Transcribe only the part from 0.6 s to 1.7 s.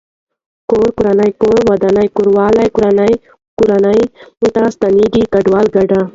کور کورونه کور